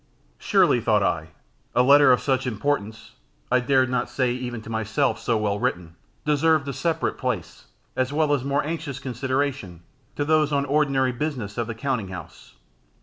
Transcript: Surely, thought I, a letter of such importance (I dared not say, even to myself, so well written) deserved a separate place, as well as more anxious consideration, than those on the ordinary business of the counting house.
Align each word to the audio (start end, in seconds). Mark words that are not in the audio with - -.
Surely, 0.39 0.81
thought 0.81 1.03
I, 1.03 1.27
a 1.75 1.83
letter 1.83 2.11
of 2.11 2.21
such 2.21 2.47
importance 2.47 3.11
(I 3.51 3.59
dared 3.59 3.87
not 3.87 4.09
say, 4.09 4.31
even 4.31 4.59
to 4.63 4.67
myself, 4.71 5.19
so 5.19 5.37
well 5.37 5.59
written) 5.59 5.95
deserved 6.25 6.67
a 6.67 6.73
separate 6.73 7.19
place, 7.19 7.65
as 7.95 8.11
well 8.11 8.33
as 8.33 8.43
more 8.43 8.63
anxious 8.63 8.97
consideration, 8.97 9.83
than 10.15 10.25
those 10.25 10.51
on 10.51 10.63
the 10.63 10.69
ordinary 10.69 11.11
business 11.11 11.55
of 11.55 11.67
the 11.67 11.75
counting 11.75 12.07
house. 12.07 12.55